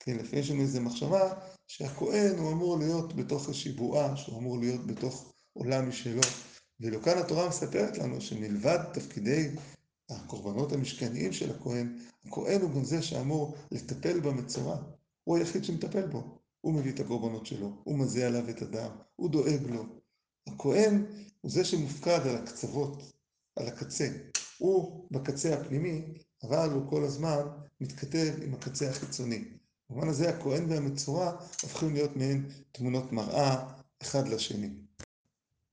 כן, 0.00 0.16
לפעמים 0.16 0.38
יש 0.38 0.50
לנו 0.50 0.62
איזו 0.62 0.80
מחשבה 0.80 1.32
שהכהן 1.66 2.38
הוא 2.38 2.52
אמור 2.52 2.78
להיות 2.78 3.16
בתוך 3.16 3.48
איזושהי 3.48 3.72
בועה, 3.72 4.16
שהוא 4.16 4.38
אמור 4.38 4.58
להיות 4.58 4.86
בתוך 4.86 5.32
עולם 5.52 5.88
משלו. 5.88 6.22
ואילו 6.80 7.02
כאן 7.02 7.18
התורה 7.18 7.48
מספרת 7.48 7.98
לנו 7.98 8.20
שמלבד 8.20 8.78
תפקידי 8.92 9.50
הקורבנות 10.10 10.72
המשכניים 10.72 11.32
של 11.32 11.50
הכהן, 11.50 11.98
הכהן 12.26 12.60
הוא 12.60 12.70
גם 12.70 12.84
זה 12.84 13.02
שאמור 13.02 13.56
לטפל 13.70 14.20
במצורע. 14.20 14.76
הוא 15.24 15.36
היחיד 15.36 15.64
שמטפל 15.64 16.06
בו. 16.06 16.38
הוא 16.60 16.74
מביא 16.74 16.92
את 16.92 17.00
הקורבנות 17.00 17.46
שלו, 17.46 17.72
הוא 17.84 17.98
מזיע 17.98 18.26
עליו 18.26 18.50
את 18.50 18.62
הדם, 18.62 18.90
הוא 19.16 19.30
דואג 19.30 19.62
לו. 19.68 19.84
הכהן 20.46 21.06
הוא 21.40 21.50
זה 21.50 21.64
שמופקד 21.64 22.20
על 22.26 22.36
הקצוות, 22.36 23.12
על 23.56 23.68
הקצה. 23.68 24.08
הוא 24.58 25.06
בקצה 25.10 25.54
הפנימי, 25.54 26.02
אבל 26.42 26.70
הוא 26.70 26.90
כל 26.90 27.04
הזמן 27.04 27.40
מתכתב 27.80 28.32
עם 28.42 28.54
הקצה 28.54 28.90
החיצוני. 28.90 29.44
במובן 29.90 30.08
הזה 30.08 30.28
הכהן 30.28 30.70
והמצורע 30.70 31.32
הופכים 31.62 31.94
להיות 31.94 32.16
מעין 32.16 32.50
תמונות 32.72 33.12
מראה 33.12 33.68
אחד 34.02 34.28
לשני. 34.28 34.68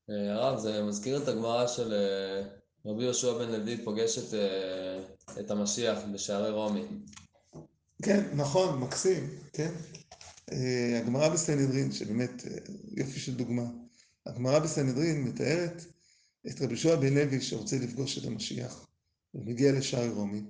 אה, 0.09 0.33
הרב, 0.33 0.59
זה 0.59 0.83
מזכיר 0.83 1.23
את 1.23 1.27
הגמרא 1.27 1.67
של 1.67 1.93
אה, 1.93 2.49
רבי 2.85 3.03
יהושע 3.03 3.37
בן 3.37 3.51
לוי 3.51 3.83
פוגש 3.83 4.17
את, 4.17 4.33
אה, 4.33 5.39
את 5.39 5.51
המשיח 5.51 5.97
בשערי 6.13 6.51
רומי. 6.51 6.83
כן, 8.01 8.23
נכון, 8.35 8.79
מקסים, 8.79 9.29
כן. 9.53 9.71
הגמרא 11.01 11.29
בסנהדרין, 11.29 11.91
שבאמת 11.91 12.43
יופי 12.97 13.19
של 13.19 13.35
דוגמה. 13.35 13.63
הגמרא 14.25 14.59
בסנהדרין 14.59 15.23
מתארת 15.23 15.85
את 16.47 16.61
רבי 16.61 16.73
יהושע 16.73 16.95
בן 16.95 17.13
לוי 17.13 17.41
שרוצה 17.41 17.77
לפגוש 17.77 18.17
את 18.17 18.25
המשיח. 18.25 18.87
הוא 19.31 19.45
מגיע 19.45 19.71
לשערי 19.71 20.09
רומי, 20.09 20.41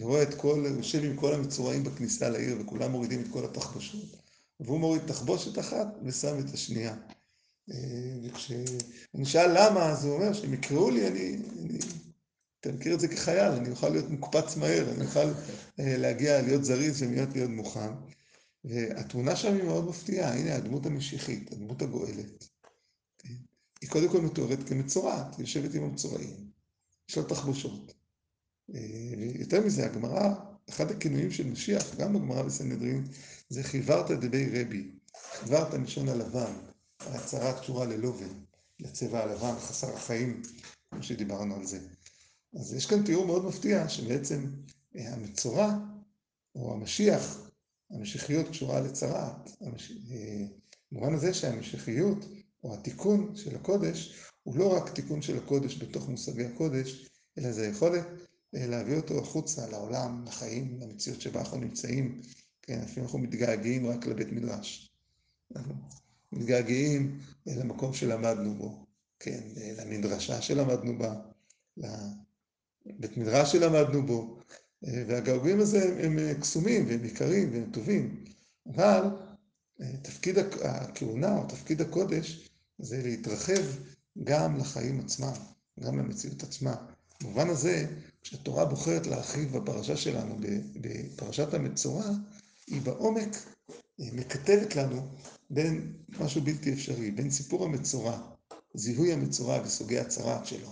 ורואה 0.00 0.22
את 0.22 0.34
כל, 0.34 0.66
הוא 0.66 0.76
יושב 0.76 1.04
עם 1.04 1.16
כל 1.16 1.34
המצורעים 1.34 1.84
בכניסה 1.84 2.28
לעיר, 2.28 2.56
וכולם 2.60 2.90
מורידים 2.90 3.20
את 3.20 3.26
כל 3.32 3.44
התחבושות. 3.44 4.24
והוא 4.60 4.80
מוריד 4.80 5.02
תחבושת 5.06 5.58
אחת 5.58 5.86
ושם 6.04 6.38
את 6.38 6.54
השנייה. 6.54 6.96
וכשהוא 8.24 8.64
נשאל 9.14 9.50
למה, 9.58 9.90
אז 9.90 10.04
הוא 10.04 10.14
אומר 10.14 10.32
שהם 10.32 10.54
יקראו 10.54 10.90
לי, 10.90 11.06
אני, 11.06 11.36
אני, 11.58 11.78
אתה 12.60 12.72
מכיר 12.72 12.94
את 12.94 13.00
זה 13.00 13.08
כחייל, 13.08 13.52
אני 13.52 13.70
אוכל 13.70 13.88
להיות 13.88 14.10
מוקפץ 14.10 14.56
מהר, 14.56 14.90
אני 14.90 15.04
אוכל 15.04 15.32
להגיע, 15.78 16.42
להיות 16.42 16.64
זריז 16.64 17.02
ומיד 17.02 17.32
להיות 17.32 17.50
מוכן. 17.50 17.92
והתמונה 18.64 19.36
שם 19.36 19.54
היא 19.54 19.64
מאוד 19.64 19.84
מפתיעה, 19.84 20.34
הנה 20.34 20.56
הדמות 20.56 20.86
המשיחית, 20.86 21.52
הדמות 21.52 21.82
הגואלת. 21.82 22.48
היא 23.80 23.90
קודם 23.90 24.08
כל 24.08 24.20
מתוארת 24.20 24.68
כמצורעת, 24.68 25.34
היא 25.34 25.40
יושבת 25.40 25.74
עם 25.74 25.82
המצורעים, 25.82 26.50
יש 27.08 27.18
לה 27.18 27.24
תחבושות. 27.24 27.93
יותר 29.34 29.66
מזה, 29.66 29.86
הגמרא, 29.86 30.34
אחד 30.68 30.90
הכינויים 30.90 31.30
של 31.30 31.46
משיח, 31.46 31.94
גם 31.94 32.12
בגמרא 32.12 32.42
בסנהדרין, 32.42 33.04
זה 33.48 33.62
חיוורת 33.62 34.10
דבי 34.10 34.62
רבי, 34.62 34.90
חיוורת 35.32 35.74
מלשון 35.74 36.08
הלבן, 36.08 36.52
ההצהרה 37.00 37.60
קשורה 37.60 37.86
ללובן, 37.86 38.32
לצבע 38.80 39.22
הלבן, 39.22 39.54
חסר 39.58 39.94
החיים, 39.94 40.42
כמו 40.90 41.02
שדיברנו 41.02 41.56
על 41.56 41.66
זה. 41.66 41.78
אז 42.54 42.74
יש 42.74 42.86
כאן 42.86 43.04
תיאור 43.04 43.26
מאוד 43.26 43.44
מפתיע, 43.44 43.88
שבעצם 43.88 44.46
המצורע, 44.94 45.74
או 46.54 46.72
המשיח, 46.74 47.50
המשיחיות 47.90 48.48
קשורה 48.48 48.80
לצרעת. 48.80 49.56
המש... 49.60 49.92
במובן 50.92 51.14
הזה 51.14 51.34
שהמשיחיות, 51.34 52.24
או 52.64 52.74
התיקון 52.74 53.36
של 53.36 53.56
הקודש, 53.56 54.24
הוא 54.42 54.56
לא 54.56 54.76
רק 54.76 54.94
תיקון 54.94 55.22
של 55.22 55.38
הקודש 55.38 55.82
בתוך 55.82 56.08
מושגי 56.08 56.44
הקודש, 56.44 57.08
אלא 57.38 57.52
זה 57.52 57.66
יכולת 57.66 58.06
להביא 58.54 58.96
אותו 58.96 59.18
החוצה, 59.18 59.66
לעולם, 59.66 60.24
לחיים, 60.26 60.78
למציאות 60.80 61.20
שבה 61.20 61.40
אנחנו 61.40 61.58
נמצאים. 61.58 62.20
כן, 62.62 62.80
לפעמים 62.82 63.04
אנחנו 63.04 63.18
מתגעגעים 63.18 63.86
רק 63.86 64.06
לבית 64.06 64.32
מדרש. 64.32 64.90
מתגעגעים 66.32 67.20
למקום 67.46 67.94
שלמדנו 67.94 68.54
בו, 68.54 68.86
כן, 69.20 69.40
למדרשה 69.78 70.42
שלמדנו 70.42 70.98
בה, 70.98 71.14
לבית 72.86 73.16
מדרש 73.16 73.52
שלמדנו 73.52 74.06
בו, 74.06 74.38
והגעגועים 74.82 75.60
הזה 75.60 75.96
הם 76.04 76.18
קסומים 76.40 76.86
והם 76.88 77.04
יקרים 77.04 77.52
והם 77.52 77.70
טובים, 77.72 78.24
אבל 78.74 79.02
תפקיד 80.02 80.38
הכהונה 80.62 81.38
או 81.38 81.46
תפקיד 81.48 81.80
הקודש 81.80 82.48
זה 82.78 83.02
להתרחב 83.02 83.62
גם 84.24 84.56
לחיים 84.56 85.00
עצמם, 85.00 85.32
גם 85.80 85.98
למציאות 85.98 86.42
עצמה. 86.42 86.76
במובן 87.22 87.48
הזה, 87.48 87.86
כשהתורה 88.24 88.64
בוחרת 88.64 89.06
להרחיב 89.06 89.56
בפרשה 89.56 89.96
שלנו, 89.96 90.36
בפרשת 90.80 91.54
המצורע, 91.54 92.04
היא 92.66 92.82
בעומק 92.82 93.30
מקטבת 93.98 94.76
לנו 94.76 95.08
בין 95.50 95.92
משהו 96.20 96.40
בלתי 96.40 96.72
אפשרי, 96.72 97.10
בין 97.10 97.30
סיפור 97.30 97.64
המצורע, 97.64 98.18
זיהוי 98.74 99.12
המצורע 99.12 99.62
וסוגי 99.64 99.98
הצרעת 99.98 100.46
שלו, 100.46 100.68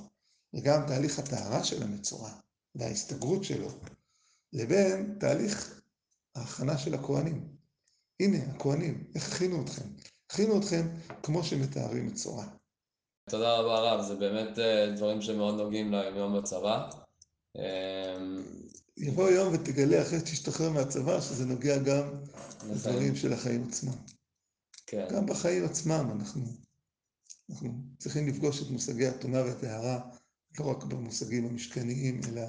וגם 0.54 0.80
תהליך 0.86 1.18
הטהרה 1.18 1.64
של 1.64 1.82
המצורע 1.82 2.30
וההסתגרות 2.74 3.44
שלו, 3.44 3.68
לבין 4.52 5.16
תהליך 5.20 5.82
ההכנה 6.34 6.78
של 6.78 6.94
הכהנים. 6.94 7.48
הנה, 8.20 8.38
הכהנים, 8.38 9.04
איך 9.14 9.32
הכינו 9.32 9.62
אתכם? 9.62 9.84
הכינו 10.30 10.58
אתכם 10.58 10.88
כמו 11.22 11.44
שמתארים 11.44 12.06
מצורע. 12.06 12.44
תודה 13.30 13.58
רבה 13.58 13.80
רב, 13.80 14.06
זה 14.06 14.14
באמת 14.14 14.58
דברים 14.96 15.22
שמאוד 15.22 15.54
נוגעים 15.54 15.94
ליום 15.94 16.38
בצבא. 16.38 17.01
יבוא 18.96 19.30
יום 19.30 19.54
ותגלה 19.54 20.02
אחרי 20.02 20.18
שתשתחרר 20.18 20.70
מהצבא 20.70 21.20
שזה 21.20 21.46
נוגע 21.46 21.78
גם 21.78 22.08
לדברים 22.70 23.16
של 23.16 23.32
החיים 23.32 23.64
עצמם. 23.68 23.92
כן. 24.86 25.06
גם 25.10 25.26
בחיים 25.26 25.64
עצמם 25.64 26.08
אנחנו, 26.20 26.42
אנחנו 27.50 27.74
צריכים 27.98 28.28
לפגוש 28.28 28.62
את 28.62 28.70
מושגי 28.70 29.06
הטומאה 29.06 29.44
והטהרה, 29.44 30.00
לא 30.58 30.64
רק 30.64 30.84
במושגים 30.84 31.44
המשכניים, 31.44 32.20
אלא 32.28 32.42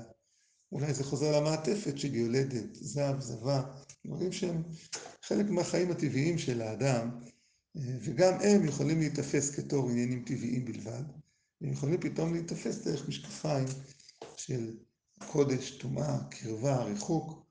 אולי 0.72 0.94
זה 0.94 1.04
חוזר 1.04 1.42
למעטפת 1.42 1.98
של 1.98 2.16
יולדת, 2.16 2.76
זב, 2.76 3.20
זבה, 3.20 3.64
דברים 4.06 4.32
שהם 4.32 4.64
חלק 5.24 5.50
מהחיים 5.50 5.92
הטבעיים 5.92 6.38
של 6.38 6.62
האדם, 6.62 7.10
וגם 7.76 8.34
הם 8.42 8.66
יכולים 8.66 9.00
להיתפס 9.00 9.56
כתור 9.56 9.90
עניינים 9.90 10.24
טבעיים 10.26 10.66
בלבד, 10.66 11.04
הם 11.62 11.72
יכולים 11.72 12.02
פתאום 12.02 12.34
להיתפס 12.34 12.78
דרך 12.88 13.10
משקפיים 13.10 13.66
של 14.38 14.78
קודש, 15.32 15.72
טומאה, 15.72 16.18
קרבה, 16.30 16.84
ריחוק. 16.84 17.46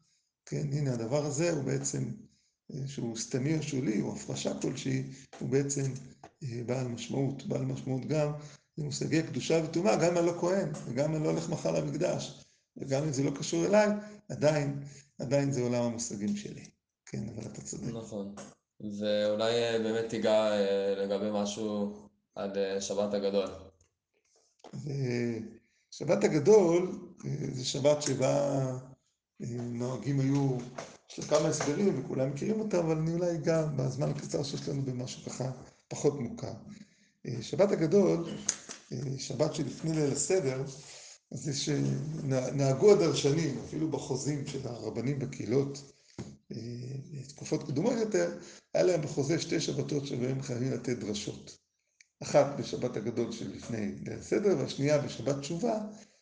כן, 0.46 0.66
הנה 0.72 0.92
הדבר 0.92 1.26
הזה 1.26 1.52
הוא 1.52 1.64
בעצם, 1.64 2.12
שהוא 2.86 3.16
סתמי 3.16 3.58
או 3.58 3.62
שולי, 3.62 4.00
או 4.00 4.12
הפרשה 4.16 4.60
כלשהי, 4.60 5.02
הוא 5.38 5.48
בעצם 5.48 5.92
בעל 6.66 6.88
משמעות, 6.88 7.46
בעל 7.46 7.62
משמעות 7.62 8.06
גם 8.06 8.32
זה 8.76 8.84
מושגי 8.84 9.22
קדושה 9.22 9.60
וטומאה, 9.64 9.96
גם 9.96 10.10
אם 10.10 10.18
אני 10.18 10.26
לא 10.26 10.32
כהן, 10.40 10.68
וגם 10.84 11.10
אם 11.10 11.16
אני 11.16 11.24
לא 11.24 11.30
הולך 11.30 11.50
מחר 11.50 11.80
למקדש, 11.80 12.44
וגם 12.76 13.02
אם 13.02 13.12
זה 13.12 13.22
לא 13.22 13.30
קשור 13.30 13.66
אליי, 13.66 13.88
עדיין, 14.28 14.82
עדיין 15.18 15.52
זה 15.52 15.62
עולם 15.62 15.82
המושגים 15.82 16.36
שלי. 16.36 16.64
כן, 17.06 17.28
אבל 17.28 17.42
אתה 17.52 17.62
צודק. 17.62 17.92
נכון. 17.92 18.34
ואולי 19.00 19.52
אה, 19.52 19.78
באמת 19.78 20.08
תיגע 20.08 20.52
אה, 20.52 20.94
לגבי 20.98 21.28
משהו 21.32 21.96
עד 22.34 22.58
אה, 22.58 22.80
שבת 22.80 23.14
הגדול. 23.14 23.48
שבת 25.94 26.24
הגדול 26.24 26.98
זה 27.52 27.64
שבת 27.64 28.02
שבה 28.02 28.62
נוהגים 29.50 30.20
היו, 30.20 30.58
יש 31.10 31.18
לה 31.18 31.24
כמה 31.26 31.48
הסברים 31.48 32.00
וכולם 32.00 32.30
מכירים 32.30 32.60
אותה, 32.60 32.80
אבל 32.80 32.96
אני 32.96 33.14
אולי 33.14 33.30
אגע 33.30 33.66
בזמן 33.66 34.10
הקצר 34.10 34.42
שיש 34.42 34.68
לנו 34.68 34.82
במשהו 34.82 35.30
ככה 35.30 35.50
פחות 35.88 36.20
מוכר. 36.20 36.52
שבת 37.40 37.72
הגדול, 37.72 38.28
שבת 39.18 39.54
שלפני 39.54 39.92
ליל 39.92 40.12
הסדר, 40.12 40.62
אז 41.32 41.48
יש, 41.48 41.68
נהגו 42.52 42.92
הדרשנים, 42.92 43.58
אפילו 43.64 43.90
בחוזים 43.90 44.46
של 44.46 44.68
הרבנים 44.68 45.18
בקהילות, 45.18 45.92
בתקופות 47.12 47.62
קדומות 47.62 47.94
יותר, 48.00 48.38
היה 48.74 48.84
להם 48.84 49.02
בחוזה 49.02 49.38
שתי 49.38 49.60
שבתות 49.60 50.06
שבהם 50.06 50.42
חייבים 50.42 50.72
לתת 50.72 50.98
דרשות. 50.98 51.61
אחת 52.22 52.46
בשבת 52.58 52.96
הגדול 52.96 53.32
שלפני 53.32 53.94
ליל 54.04 54.18
הסדר, 54.18 54.56
והשנייה 54.58 54.98
בשבת 54.98 55.40
תשובה, 55.40 55.78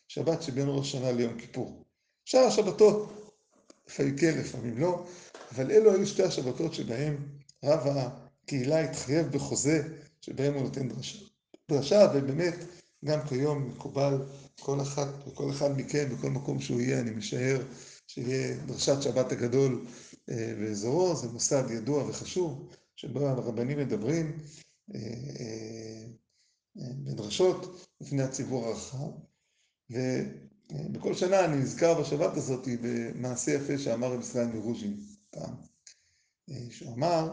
שבת 0.07 0.41
שבין 0.41 0.65
ראש 0.67 0.87
השנה 0.95 1.11
ליום 1.11 1.39
כיפור. 1.39 1.83
שאר 2.25 2.39
השבתות, 2.39 3.33
לפעמים 3.87 4.17
כן, 4.17 4.37
לפעמים 4.37 4.77
לא, 4.77 5.05
אבל 5.55 5.71
אלו 5.71 5.93
היו 5.93 6.07
שתי 6.07 6.23
השבתות 6.23 6.73
שבהם 6.73 7.17
רב 7.65 7.87
הקהילה 7.87 8.79
התחייב 8.79 9.27
בחוזה 9.27 9.83
שבהם 10.21 10.53
הוא 10.53 10.63
נותן 10.63 10.89
דרשה. 10.89 11.19
דרשה, 11.71 12.11
ובאמת, 12.13 12.55
גם 13.05 13.19
כיום 13.27 13.67
מקובל 13.67 14.25
כל 14.59 14.81
אחת 14.81 15.27
וכל 15.27 15.51
אחד 15.51 15.77
מכם, 15.77 16.09
בכל 16.09 16.29
מקום 16.29 16.59
שהוא 16.59 16.81
יהיה, 16.81 16.99
אני 16.99 17.11
משער 17.11 17.61
שיהיה 18.07 18.57
דרשת 18.65 19.01
שבת 19.01 19.31
הגדול 19.31 19.85
באזורו, 20.27 21.15
זה 21.15 21.27
מוסד 21.27 21.71
ידוע 21.71 22.09
וחשוב, 22.09 22.69
שבו 22.95 23.27
הרבנים 23.27 23.77
מדברים 23.77 24.39
בדרשות 26.75 27.87
לפני 28.01 28.23
הציבור 28.23 28.67
הרחב. 28.67 29.11
ובכל 29.89 31.13
שנה 31.13 31.45
אני 31.45 31.57
נזכר 31.57 32.01
בשבת 32.01 32.37
הזאת 32.37 32.67
במעשה 32.81 33.51
יפה 33.51 33.77
שאמר 33.77 34.13
רב 34.13 34.19
ישראל 34.19 34.47
מרוז'ין 34.47 34.99
פעם, 35.29 35.55
שהוא 36.69 36.93
אמר 36.93 37.31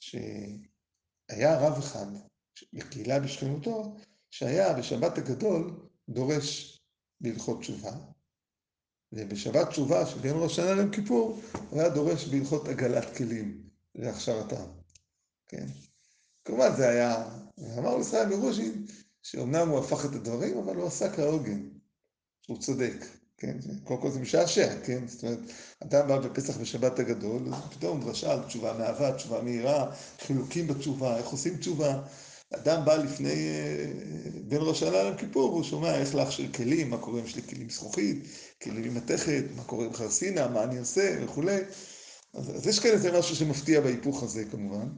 שהיה 0.00 1.58
רב 1.58 1.78
אחד 1.78 2.06
בקהילה 2.72 3.20
בשכנותו, 3.20 3.96
שהיה 4.30 4.74
בשבת 4.74 5.18
הגדול 5.18 5.88
דורש 6.08 6.80
בהלכות 7.20 7.60
תשובה, 7.60 7.92
ובשבת 9.12 9.68
תשובה 9.68 10.06
שבין 10.06 10.34
ראש 10.36 10.52
השנה 10.52 10.74
ליום 10.74 10.90
כיפור, 10.90 11.40
הוא 11.70 11.80
היה 11.80 11.88
דורש 11.88 12.28
בהלכות 12.28 12.68
עגלת 12.68 13.16
כלים 13.16 13.68
להכשרתם, 13.94 14.66
כן? 15.48 15.66
כמובן 16.44 16.76
זה 16.76 16.88
היה, 16.88 17.24
אמר 17.78 18.00
ישראל 18.00 18.28
מרוז'ין, 18.28 18.86
שאומנם 19.22 19.68
הוא 19.68 19.78
הפך 19.78 20.04
את 20.04 20.14
הדברים, 20.14 20.58
אבל 20.58 20.76
הוא 20.76 20.86
עשה 20.86 21.12
כהוגן, 21.12 21.68
הוא 22.46 22.58
צודק, 22.58 23.06
כן? 23.36 23.56
קודם 23.84 24.00
כל 24.00 24.10
זה 24.10 24.20
משעשע, 24.20 24.80
כן? 24.84 25.08
זאת 25.08 25.22
אומרת, 25.22 25.38
אדם 25.82 26.08
בא 26.08 26.18
בפסח 26.18 26.56
בשבת 26.56 26.98
הגדול, 26.98 27.54
אז 27.54 27.62
פתאום 27.70 28.00
דרשה 28.00 28.32
על 28.32 28.44
תשובה 28.46 28.72
מאהבה, 28.72 29.12
תשובה 29.12 29.42
מהירה, 29.42 29.94
חילוקים 30.20 30.66
בתשובה, 30.66 31.18
איך 31.18 31.26
עושים 31.26 31.56
תשובה. 31.56 32.02
אדם 32.54 32.84
בא 32.84 32.96
לפני, 32.96 33.48
בין 34.48 34.58
ראש 34.60 34.82
השנה 34.82 35.02
ליום 35.02 35.16
כיפור, 35.16 35.50
והוא 35.52 35.64
שומע 35.64 35.94
איך 35.94 36.14
להכשיר 36.14 36.52
כלים, 36.52 36.90
מה 36.90 36.98
קורה 36.98 37.20
אם 37.20 37.24
יש 37.24 37.36
לי 37.36 37.42
כלים 37.42 37.70
זכוכית, 37.70 38.24
כלים 38.62 38.84
עם 38.84 38.94
מתכת, 38.94 39.44
מה 39.56 39.64
קורה 39.64 39.86
עם 39.86 39.92
חרסינה, 39.92 40.48
מה 40.48 40.64
אני 40.64 40.78
עושה 40.78 41.16
וכולי. 41.24 41.58
אז, 42.34 42.56
אז 42.56 42.66
יש 42.66 42.78
כאן 42.78 42.90
איזה 42.90 43.18
משהו 43.18 43.36
שמפתיע 43.36 43.80
בהיפוך 43.80 44.22
הזה 44.22 44.44
כמובן. 44.44 44.88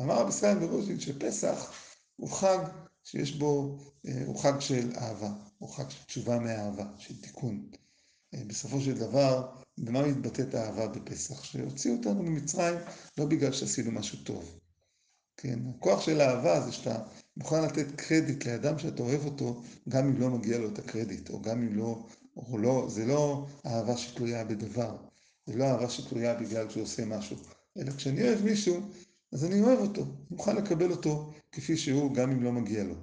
אמר 0.00 0.14
רבי 0.14 0.28
ישראל 0.28 0.58
מרוז'ין 0.58 1.00
שפסח 1.00 1.72
הוא 2.16 2.30
חג 2.30 2.58
שיש 3.04 3.32
בו, 3.32 3.78
הוא 4.26 4.38
חג 4.38 4.60
של 4.60 4.90
אהבה, 4.96 5.30
הוא 5.58 5.68
חג 5.68 5.90
של 5.90 6.04
תשובה 6.04 6.38
מהאהבה, 6.38 6.84
של 6.98 7.20
תיקון. 7.20 7.70
בסופו 8.46 8.80
של 8.80 8.98
דבר, 8.98 9.48
במה 9.78 10.02
מתבטאת 10.02 10.54
האהבה 10.54 10.88
בפסח? 10.88 11.44
שהוציאו 11.44 11.94
אותנו 11.94 12.22
ממצרים 12.22 12.78
לא 13.18 13.24
בגלל 13.24 13.52
שעשינו 13.52 13.92
משהו 13.92 14.18
טוב. 14.24 14.58
כן, 15.36 15.58
הכוח 15.76 16.00
של 16.00 16.20
האהבה 16.20 16.60
זה 16.60 16.72
שאתה 16.72 17.02
מוכן 17.36 17.64
לתת 17.64 17.86
קרדיט 17.96 18.46
לאדם 18.46 18.78
שאתה 18.78 19.02
אוהב 19.02 19.24
אותו, 19.24 19.62
גם 19.88 20.06
אם 20.06 20.20
לא 20.20 20.30
מגיע 20.30 20.58
לו 20.58 20.68
את 20.68 20.78
הקרדיט, 20.78 21.30
או 21.30 21.42
גם 21.42 21.62
אם 21.62 21.76
לא, 21.76 22.06
או 22.36 22.58
לא, 22.58 22.86
זה 22.90 23.04
לא 23.04 23.46
אהבה 23.66 23.96
שתלויה 23.96 24.44
בדבר, 24.44 24.96
זה 25.46 25.56
לא 25.56 25.64
אהבה 25.64 25.90
שתלויה 25.90 26.34
בגלל 26.34 26.70
שהוא 26.70 26.82
עושה 26.82 27.04
משהו, 27.04 27.36
אלא 27.78 27.92
כשאני 27.92 28.22
אוהב 28.22 28.44
מישהו, 28.44 28.80
אז 29.32 29.44
אני 29.44 29.60
אוהב 29.60 29.78
אותו, 29.78 30.06
מוכן 30.30 30.56
לקבל 30.56 30.90
אותו 30.90 31.32
כפי 31.52 31.76
שהוא, 31.76 32.14
גם 32.14 32.30
אם 32.30 32.42
לא 32.42 32.52
מגיע 32.52 32.84
לו. 32.84 32.94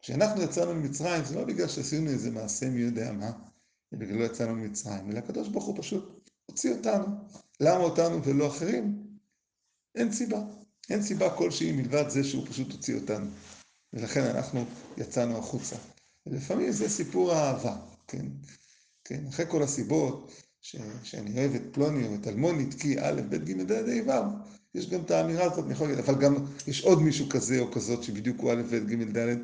כשאנחנו 0.00 0.42
יצאנו 0.42 0.74
ממצרים, 0.74 1.24
זה 1.24 1.34
לא 1.34 1.44
בגלל 1.44 1.68
שעשינו 1.68 2.10
איזה 2.10 2.30
מעשה 2.30 2.70
מי 2.70 2.80
יודע 2.80 3.12
מה, 3.12 3.32
בגלל 3.92 4.18
לא 4.18 4.24
יצאנו 4.24 4.54
ממצרים, 4.54 5.10
אלא 5.10 5.18
הקדוש 5.18 5.48
ברוך 5.48 5.64
הוא 5.64 5.76
פשוט 5.78 6.30
הוציא 6.46 6.72
אותנו. 6.72 7.06
למה 7.60 7.84
אותנו 7.84 8.24
ולא 8.24 8.46
אחרים? 8.46 9.06
אין 9.94 10.12
סיבה. 10.12 10.42
אין 10.90 11.02
סיבה 11.02 11.36
כלשהי 11.36 11.72
מלבד 11.72 12.08
זה 12.08 12.24
שהוא 12.24 12.46
פשוט 12.46 12.72
הוציא 12.72 12.94
אותנו. 12.94 13.26
ולכן 13.92 14.24
אנחנו 14.24 14.64
יצאנו 14.96 15.38
החוצה. 15.38 15.76
ולפעמים 16.26 16.72
זה 16.72 16.88
סיפור 16.88 17.32
האהבה, 17.32 17.76
כן? 18.06 18.26
כן? 19.04 19.26
אחרי 19.26 19.46
כל 19.48 19.62
הסיבות 19.62 20.32
ש... 20.60 20.76
שאני 21.02 21.38
אוהב 21.38 21.54
את 21.54 21.62
פלוני 21.72 22.06
או 22.06 22.14
את 22.14 22.26
אלמונית, 22.26 22.74
כי 22.80 23.00
א', 23.00 23.22
ב', 23.28 23.34
ג', 23.34 23.72
ד', 23.72 24.08
ה', 24.08 24.10
ו', 24.10 24.59
יש 24.74 24.90
גם 24.90 25.00
את 25.00 25.10
האמירה 25.10 25.44
הזאת, 25.44 25.64
אני 25.64 25.72
יכול 25.72 25.88
להגיד, 25.88 26.04
אבל 26.04 26.20
גם 26.20 26.46
יש 26.66 26.84
עוד 26.84 27.02
מישהו 27.02 27.28
כזה 27.28 27.60
או 27.60 27.72
כזאת 27.72 28.02
שבדיוק 28.02 28.40
הוא 28.40 28.52
א', 28.52 28.62
ב', 28.70 28.74
ג', 28.74 29.18
ד', 29.18 29.36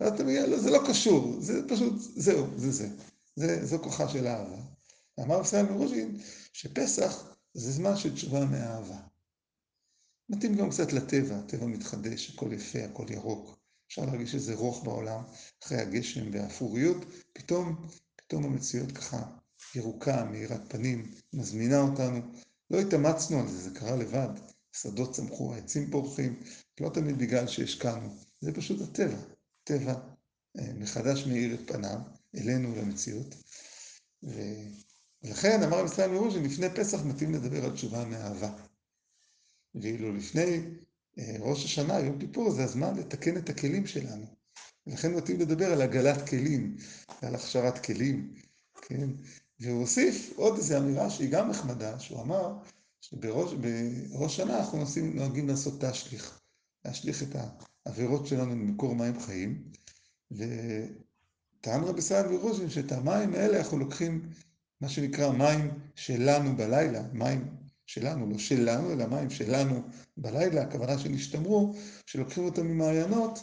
ואתה 0.00 0.22
אומר, 0.22 0.46
לא, 0.46 0.58
זה 0.58 0.70
לא 0.70 0.80
קשור, 0.88 1.36
זה 1.40 1.68
פשוט, 1.68 1.92
זהו, 2.16 2.46
זה 2.56 2.70
זה. 2.70 2.88
זה 3.36 3.66
זו 3.66 3.78
כוחה 3.78 4.08
של 4.08 4.26
אהבה. 4.26 4.56
אמר 5.20 5.40
ישראל 5.40 5.66
מרוז'ין 5.66 6.20
שפסח 6.52 7.36
זה 7.54 7.72
זמן 7.72 7.96
של 7.96 8.14
תשובה 8.14 8.44
מאהבה. 8.44 8.98
מתאים 10.28 10.54
גם 10.54 10.70
קצת 10.70 10.92
לטבע, 10.92 11.36
הטבע 11.36 11.66
מתחדש, 11.66 12.30
הכל 12.30 12.52
יפה, 12.52 12.78
הכל 12.84 13.06
ירוק. 13.10 13.58
אפשר 13.86 14.04
להרגיש 14.04 14.34
איזה 14.34 14.54
רוך 14.54 14.84
בעולם, 14.84 15.22
אחרי 15.64 15.78
הגשם 15.78 16.32
והאפוריות, 16.32 16.96
פתאום, 17.32 17.86
פתאום 18.16 18.44
המציאות 18.44 18.92
ככה 18.92 19.22
ירוקה, 19.74 20.24
מאירת 20.24 20.60
פנים, 20.68 21.14
מזמינה 21.32 21.80
אותנו. 21.80 22.20
לא 22.70 22.80
התאמצנו 22.80 23.40
על 23.40 23.48
זה, 23.48 23.58
זה 23.58 23.70
קרה 23.70 23.96
לבד. 23.96 24.28
שדות 24.74 25.14
צמחו, 25.14 25.54
העצים 25.54 25.90
פורחים, 25.90 26.42
לא 26.80 26.88
תמיד 26.88 27.18
בגלל 27.18 27.46
שהשקענו, 27.46 28.16
זה 28.40 28.52
פשוט 28.52 28.80
הטבע. 28.80 29.16
טבע 29.64 29.94
מחדש 30.56 31.26
מאיר 31.26 31.54
את 31.54 31.70
פניו, 31.70 31.98
אלינו 32.34 32.76
למציאות. 32.76 33.34
ולכן 34.22 35.62
אמר 35.62 35.78
המשרד 35.78 36.10
מרוז'ין, 36.10 36.44
לפני 36.44 36.66
פסח 36.74 36.98
מתאים 37.04 37.34
לדבר 37.34 37.64
על 37.64 37.70
תשובה 37.70 38.04
מאהבה. 38.04 38.50
ואילו 39.74 40.16
לפני 40.16 40.60
ראש 41.18 41.64
השנה, 41.64 42.00
יום 42.00 42.18
כיפור, 42.18 42.50
זה 42.50 42.64
הזמן 42.64 42.96
לתקן 42.98 43.36
את 43.36 43.48
הכלים 43.48 43.86
שלנו. 43.86 44.26
ולכן 44.86 45.14
מתאים 45.14 45.40
לדבר 45.40 45.72
על 45.72 45.82
עגלת 45.82 46.28
כלים, 46.28 46.76
ועל 47.22 47.34
הכשרת 47.34 47.86
כלים, 47.86 48.34
כן? 48.82 49.10
והוא 49.60 49.80
הוסיף 49.80 50.32
עוד 50.36 50.56
איזו 50.56 50.78
אמירה 50.78 51.10
שהיא 51.10 51.30
גם 51.30 51.50
נחמדה, 51.50 51.98
שהוא 51.98 52.22
אמר 52.22 52.58
שבראש 53.04 54.36
שנה 54.36 54.58
אנחנו 54.58 54.78
נוסעים, 54.78 55.16
נוהגים 55.16 55.48
לעשות 55.48 55.84
תשליך, 55.84 56.40
להשליך 56.84 57.22
את 57.22 57.36
העבירות 57.86 58.26
שלנו 58.26 58.56
ממקור 58.56 58.94
מים 58.94 59.20
חיים, 59.20 59.64
וטען 60.30 61.84
רבי 61.84 62.02
סעד 62.02 62.26
ורוז'ין 62.30 62.70
שאת 62.70 62.92
המים 62.92 63.34
האלה 63.34 63.58
אנחנו 63.58 63.78
לוקחים 63.78 64.30
מה 64.80 64.88
שנקרא 64.88 65.32
מים 65.32 65.70
שלנו 65.94 66.56
בלילה, 66.56 67.02
מים 67.12 67.56
שלנו, 67.86 68.30
לא 68.30 68.38
שלנו, 68.38 68.92
אלא 68.92 69.06
מים 69.06 69.30
שלנו 69.30 69.82
בלילה, 70.16 70.62
הכוונה 70.62 70.98
שנשתמרו, 70.98 71.74
שלוקחים 72.06 72.44
אותם 72.44 72.66
ממעיינות, 72.66 73.38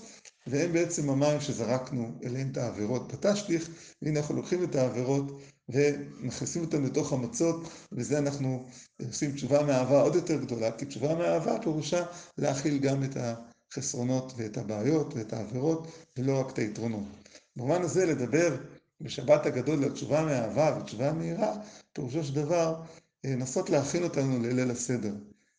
והם 0.48 0.74
בעצם 0.74 1.10
המים 1.10 1.42
שזרקנו 1.42 2.20
אליהם 2.24 2.50
את 2.52 2.58
העבירות 2.58 3.14
בתשליך, 3.14 3.70
והנה 4.02 4.20
אנחנו 4.20 4.36
לוקחים 4.36 4.64
את 4.64 4.76
העבירות 4.76 5.42
ומכניסים 5.70 6.62
אותם 6.62 6.86
לתוך 6.86 7.14
המצות, 7.14 7.70
ובזה 7.92 8.18
אנחנו 8.18 8.66
עושים 9.08 9.32
תשובה 9.32 9.64
מאהבה 9.64 10.02
עוד 10.02 10.16
יותר 10.16 10.42
גדולה, 10.42 10.72
כי 10.72 10.86
תשובה 10.86 11.16
מאהבה 11.16 11.60
פירושה 11.62 12.06
להכיל 12.38 12.78
גם 12.78 13.04
את 13.04 13.18
החסרונות 13.18 14.34
ואת 14.38 14.58
הבעיות 14.58 15.14
ואת 15.14 15.34
העבירות, 15.34 15.88
ולא 16.18 16.40
רק 16.40 16.52
את 16.54 16.60
היתרונות. 16.60 17.30
במובן 17.56 17.82
הזה 17.82 18.06
לדבר 18.06 18.58
בשבת 19.02 19.46
הגדול 19.46 19.84
על 19.84 19.92
תשובה 19.92 20.26
מאהבה 20.26 20.78
ותשובה 20.80 21.14
מהירה, 21.14 21.56
פירושו 21.94 22.24
של 22.24 22.36
דבר 22.36 22.82
לנסות 23.24 23.70
להכין 23.70 24.04
אותנו 24.04 24.40
לליל 24.40 24.72
הסדר. 24.72 25.14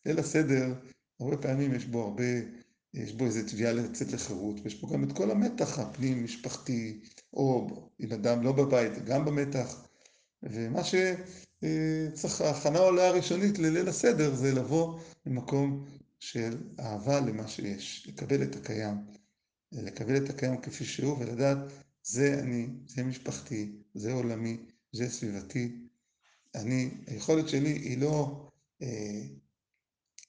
ליל 0.05 0.19
הסדר, 0.19 0.73
הרבה 1.19 1.37
פעמים 1.37 1.73
יש 1.73 1.85
בו 1.85 2.03
הרבה 2.03 2.23
יש 2.93 3.13
בו 3.13 3.25
איזו 3.25 3.39
תביעה 3.47 3.73
לצאת 3.73 4.11
לחירות, 4.11 4.55
ויש 4.63 4.75
פה 4.75 4.87
גם 4.93 5.03
את 5.03 5.11
כל 5.11 5.31
המתח 5.31 5.79
הפנים 5.79 6.23
משפחתי, 6.23 6.99
או 7.33 7.67
אם 7.99 8.11
אדם 8.13 8.43
לא 8.43 8.51
בבית, 8.51 9.05
גם 9.05 9.25
במתח. 9.25 9.87
ומה 10.43 10.81
שצריך, 10.83 12.41
ההכנה 12.41 12.79
עולה 12.79 13.07
הראשונית 13.07 13.59
לליל 13.59 13.87
הסדר 13.87 14.35
זה 14.35 14.51
לבוא 14.51 14.99
ממקום 15.25 15.85
של 16.19 16.57
אהבה 16.79 17.19
למה 17.19 17.47
שיש, 17.47 18.07
לקבל 18.07 18.43
את 18.43 18.55
הקיים, 18.55 18.95
לקבל 19.71 20.17
את 20.17 20.29
הקיים 20.29 20.61
כפי 20.61 20.85
שהוא 20.85 21.17
ולדעת 21.19 21.57
זה 22.03 22.39
אני, 22.39 22.67
זה 22.87 23.03
משפחתי, 23.03 23.71
זה 23.93 24.13
עולמי, 24.13 24.57
זה 24.91 25.09
סביבתי. 25.09 25.75
אני, 26.55 26.89
היכולת 27.07 27.49
שלי 27.49 27.69
היא 27.69 27.97
לא, 27.97 28.47
אה, 28.81 29.21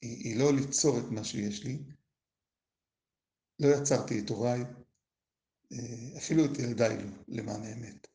היא, 0.02 0.24
היא 0.24 0.36
לא 0.36 0.52
ליצור 0.52 0.98
את 0.98 1.04
מה 1.10 1.24
שיש 1.24 1.64
לי, 1.64 1.78
לא 3.60 3.68
יצרתי 3.68 4.18
את 4.18 4.28
הוריי, 4.28 4.64
אה, 5.72 6.18
אפילו 6.18 6.44
את 6.44 6.58
ילדיי 6.58 6.96
לא, 6.96 7.10
למען 7.28 7.62
האמת. 7.62 8.06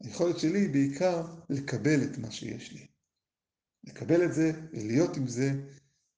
היכולת 0.00 0.38
שלי 0.38 0.58
היא 0.60 0.70
בעיקר 0.70 1.26
לקבל 1.50 2.02
את 2.02 2.18
מה 2.18 2.30
שיש 2.30 2.72
לי. 2.72 2.86
לקבל 3.84 4.24
את 4.24 4.34
זה 4.34 4.52
ולהיות 4.72 5.16
עם 5.16 5.26
זה, 5.26 5.52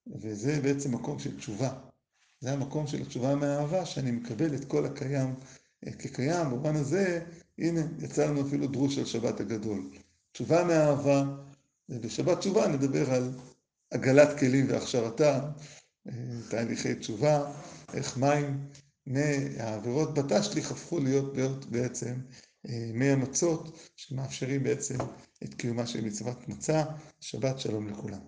וזה 0.07 0.59
בעצם 0.61 0.95
מקום 0.95 1.19
של 1.19 1.37
תשובה. 1.37 1.79
זה 2.39 2.51
המקום 2.51 2.87
של 2.87 3.01
התשובה 3.01 3.35
מהאהבה, 3.35 3.85
שאני 3.85 4.11
מקבל 4.11 4.55
את 4.55 4.65
כל 4.65 4.85
הקיים 4.85 5.35
אה, 5.87 5.91
כקיים. 5.91 6.45
במובן 6.45 6.75
הזה, 6.75 7.25
הנה, 7.57 7.81
יצא 7.99 8.25
לנו 8.25 8.47
אפילו 8.47 8.67
דרוש 8.67 8.97
על 8.97 9.05
שבת 9.05 9.39
הגדול. 9.39 9.89
תשובה 10.31 10.63
מהאהבה, 10.63 11.23
ובשבת 11.89 12.39
תשובה 12.39 12.67
נדבר 12.67 13.11
על 13.11 13.31
עגלת 13.91 14.39
כלים 14.39 14.69
והכשרתה, 14.69 15.51
תהליכי 16.49 16.95
תשובה, 16.95 17.53
איך 17.93 18.17
מים 18.17 18.67
מהעבירות 19.05 20.13
בתשליך 20.13 20.71
הפכו 20.71 20.99
להיות 20.99 21.65
בעצם 21.65 22.13
אה, 22.69 22.89
מי 22.93 23.09
המצות 23.09 23.79
שמאפשרים 23.95 24.63
בעצם 24.63 24.97
את 25.43 25.53
קיומה 25.53 25.87
של 25.87 26.05
מצוות 26.05 26.47
מצה. 26.49 26.83
שבת 27.21 27.59
שלום 27.59 27.87
לכולם. 27.87 28.19